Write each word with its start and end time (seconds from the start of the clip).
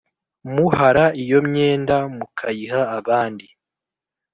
muhara 0.53 1.05
iyo 1.23 1.39
myenda 1.47 1.97
mukyiha 2.15 2.81
abandi 2.97 3.45